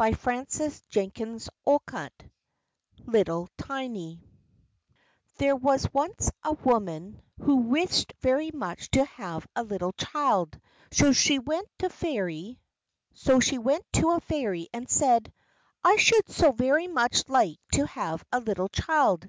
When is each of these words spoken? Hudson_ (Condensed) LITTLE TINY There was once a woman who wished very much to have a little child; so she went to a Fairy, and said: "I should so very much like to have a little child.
Hudson_ 0.00 0.80
(Condensed) 1.12 1.50
LITTLE 3.04 3.50
TINY 3.58 4.22
There 5.36 5.56
was 5.56 5.92
once 5.92 6.30
a 6.42 6.52
woman 6.52 7.20
who 7.36 7.56
wished 7.56 8.14
very 8.20 8.50
much 8.50 8.90
to 8.92 9.04
have 9.04 9.46
a 9.54 9.62
little 9.62 9.92
child; 9.92 10.58
so 10.90 11.12
she 11.12 11.38
went 11.38 11.68
to 11.80 11.86
a 11.88 11.90
Fairy, 11.90 12.58
and 14.72 14.88
said: 14.88 15.30
"I 15.84 15.96
should 15.96 16.30
so 16.30 16.52
very 16.52 16.86
much 16.88 17.28
like 17.28 17.58
to 17.74 17.84
have 17.88 18.24
a 18.32 18.40
little 18.40 18.70
child. 18.70 19.28